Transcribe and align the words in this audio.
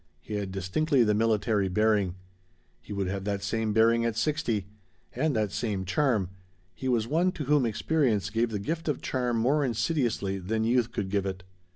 He 0.19 0.33
had 0.33 0.51
distinctly 0.51 1.03
the 1.03 1.13
military 1.13 1.67
bearing. 1.69 2.15
He 2.81 2.91
would 2.91 3.05
have 3.05 3.23
that 3.25 3.43
same 3.43 3.71
bearing 3.71 4.03
at 4.03 4.17
sixty. 4.17 4.65
And 5.13 5.35
that 5.35 5.51
same 5.51 5.85
charm. 5.85 6.31
He 6.73 6.87
was 6.87 7.05
one 7.07 7.31
to 7.33 7.43
whom 7.43 7.67
experience 7.67 8.31
gave 8.31 8.49
the 8.49 8.57
gift 8.57 8.87
of 8.89 9.03
charm 9.03 9.37
more 9.37 9.63
insidiously 9.63 10.39
than 10.39 10.63
youth 10.63 10.91
could 10.91 11.09
give 11.11 11.27
it. 11.27 11.43